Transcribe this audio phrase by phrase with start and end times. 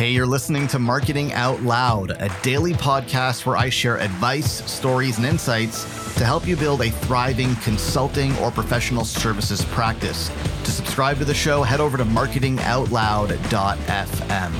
[0.00, 5.18] Hey, you're listening to Marketing Out Loud, a daily podcast where I share advice, stories,
[5.18, 5.84] and insights
[6.14, 10.30] to help you build a thriving consulting or professional services practice.
[10.64, 14.52] To subscribe to the show, head over to marketingoutloud.fm.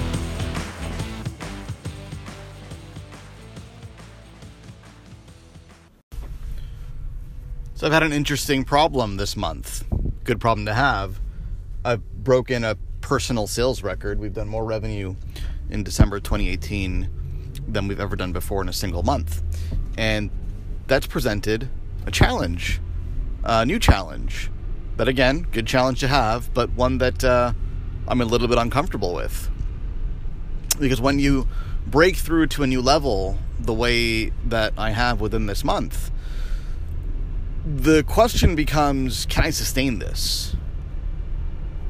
[7.77, 9.85] So, I've had an interesting problem this month.
[10.23, 11.19] Good problem to have.
[11.83, 14.19] I've broken a personal sales record.
[14.19, 15.15] We've done more revenue
[15.69, 17.09] in December 2018
[17.69, 19.43] than we've ever done before in a single month.
[19.97, 20.31] And
[20.87, 21.69] that's presented
[22.07, 22.81] a challenge,
[23.45, 24.51] a new challenge.
[24.97, 27.53] But again, good challenge to have, but one that uh,
[28.09, 29.51] I'm a little bit uncomfortable with.
[30.79, 31.47] Because when you
[31.87, 36.11] break through to a new level the way that I have within this month,
[37.65, 40.57] the question becomes can I sustain this?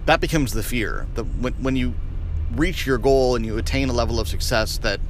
[0.06, 1.06] That becomes the fear.
[1.14, 1.95] That when when you
[2.54, 5.00] reach your goal and you attain a level of success that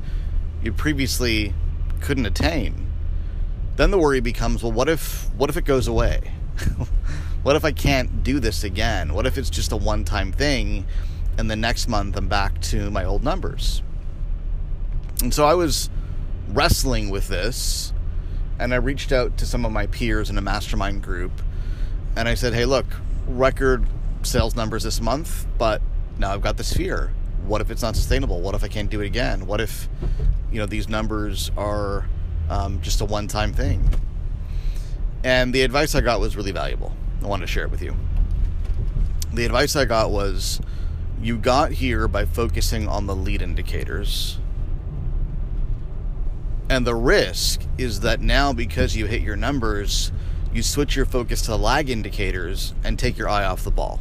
[0.63, 1.55] you previously
[2.01, 2.87] couldn't attain,
[3.77, 6.33] then the worry becomes, well, what if what if it goes away?
[7.43, 9.15] what if I can't do this again?
[9.15, 10.87] What if it's just a one-time thing
[11.39, 13.83] and the next month I'm back to my old numbers?
[15.23, 15.89] And so I was
[16.49, 17.93] wrestling with this
[18.59, 21.33] and I reached out to some of my peers in a mastermind group
[22.17, 22.87] and I said, "Hey, look,
[23.27, 23.87] record
[24.23, 25.83] sales numbers this month, but
[26.19, 27.13] now I've got this fear.
[27.45, 28.41] What if it's not sustainable?
[28.41, 29.47] What if I can't do it again?
[29.47, 29.89] What if,
[30.53, 32.07] you know, these numbers are
[32.49, 33.89] um, just a one-time thing?
[35.25, 36.95] And the advice I got was really valuable.
[37.23, 37.97] I wanted to share it with you.
[39.33, 40.61] The advice I got was
[41.23, 44.39] you got here by focusing on the lead indicators.
[46.69, 50.13] And the risk is that now, because you hit your numbers,
[50.53, 54.01] you switch your focus to lag indicators and take your eye off the ball.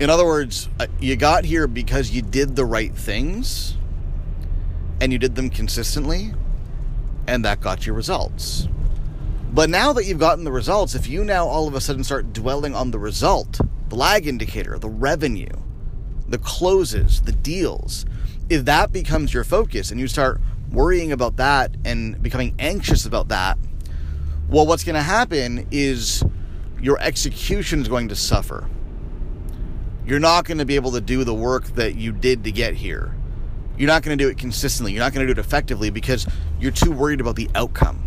[0.00, 3.76] In other words, uh, you got here because you did the right things
[4.98, 6.32] and you did them consistently,
[7.26, 8.66] and that got you results.
[9.52, 12.32] But now that you've gotten the results, if you now all of a sudden start
[12.32, 13.60] dwelling on the result,
[13.90, 15.52] the lag indicator, the revenue,
[16.26, 18.06] the closes, the deals,
[18.48, 20.40] if that becomes your focus and you start
[20.70, 23.58] worrying about that and becoming anxious about that,
[24.48, 26.24] well, what's going to happen is
[26.80, 28.66] your execution is going to suffer
[30.10, 32.74] you're not going to be able to do the work that you did to get
[32.74, 33.14] here.
[33.78, 34.92] You're not going to do it consistently.
[34.92, 36.26] You're not going to do it effectively because
[36.58, 38.02] you're too worried about the outcome.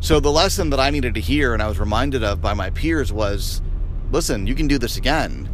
[0.00, 2.70] So, the lesson that I needed to hear and I was reminded of by my
[2.70, 3.60] peers was
[4.10, 5.50] listen, you can do this again,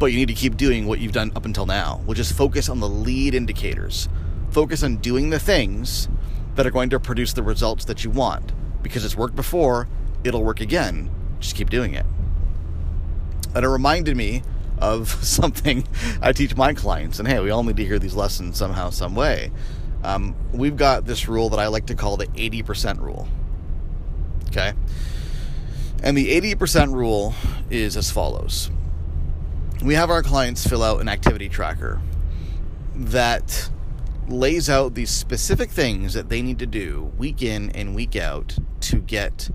[0.00, 2.68] but you need to keep doing what you've done up until now, which is focus
[2.68, 4.08] on the lead indicators.
[4.50, 6.08] Focus on doing the things
[6.56, 8.52] that are going to produce the results that you want.
[8.82, 9.86] Because it's worked before,
[10.24, 11.08] it'll work again.
[11.38, 12.04] Just keep doing it.
[13.54, 14.42] And it reminded me
[14.78, 15.86] of something
[16.22, 17.18] I teach my clients.
[17.18, 19.50] And hey, we all need to hear these lessons somehow, some way.
[20.04, 23.28] Um, we've got this rule that I like to call the 80% rule.
[24.48, 24.72] Okay.
[26.02, 27.34] And the 80% rule
[27.70, 28.70] is as follows
[29.82, 32.00] we have our clients fill out an activity tracker
[32.94, 33.70] that
[34.26, 38.58] lays out these specific things that they need to do week in and week out
[38.80, 39.50] to get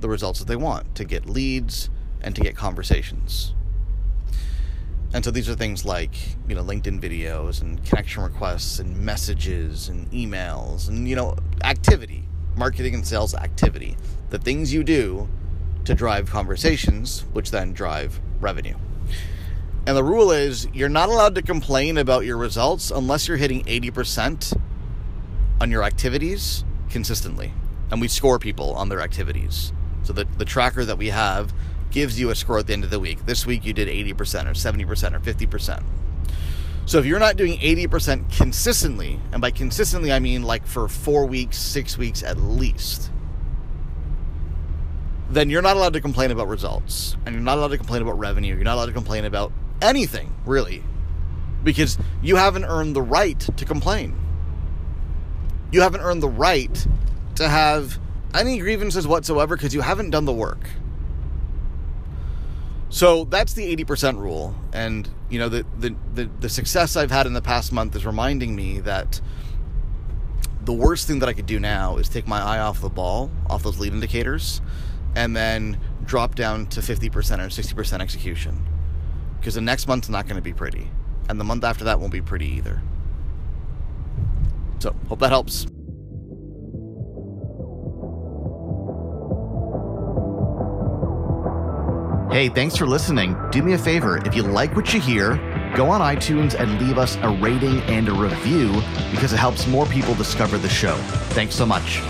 [0.00, 1.90] the results that they want, to get leads,
[2.22, 3.54] and to get conversations.
[5.14, 6.14] And so these are things like,
[6.48, 12.24] you know, LinkedIn videos and connection requests and messages and emails and, you know, activity,
[12.56, 13.96] marketing and sales activity,
[14.30, 15.28] the things you do
[15.84, 18.76] to drive conversations, which then drive revenue.
[19.86, 23.64] And the rule is you're not allowed to complain about your results unless you're hitting
[23.64, 24.56] 80%
[25.60, 27.52] on your activities consistently.
[27.90, 29.72] And we score people on their activities.
[30.04, 31.52] So the, the tracker that we have
[31.92, 33.24] gives you a score at the end of the week.
[33.26, 35.82] This week you did 80% or 70% or 50%.
[36.84, 41.26] So if you're not doing 80% consistently, and by consistently I mean like for four
[41.26, 43.10] weeks, six weeks at least,
[45.30, 47.16] then you're not allowed to complain about results.
[47.24, 48.54] And you're not allowed to complain about revenue.
[48.54, 50.82] You're not allowed to complain about anything, really.
[51.64, 54.18] Because you haven't earned the right to complain.
[55.70, 56.86] You haven't earned the right
[57.36, 57.98] to have
[58.34, 60.68] any grievances whatsoever because you haven't done the work.
[62.92, 64.54] So that's the 80% rule.
[64.74, 68.04] And, you know, the, the, the, the, success I've had in the past month is
[68.04, 69.18] reminding me that
[70.60, 73.30] the worst thing that I could do now is take my eye off the ball,
[73.48, 74.60] off those lead indicators,
[75.16, 78.62] and then drop down to 50% or 60% execution.
[79.40, 80.90] Because the next month's not going to be pretty.
[81.30, 82.82] And the month after that won't be pretty either.
[84.80, 85.66] So, hope that helps.
[92.32, 93.36] Hey, thanks for listening.
[93.50, 95.36] Do me a favor if you like what you hear,
[95.76, 98.72] go on iTunes and leave us a rating and a review
[99.10, 100.96] because it helps more people discover the show.
[101.34, 102.00] Thanks so much.